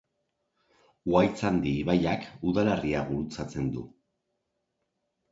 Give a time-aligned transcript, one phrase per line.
[1.09, 3.83] Uhaitzandi ibaiak udalerria gurutzatzen du.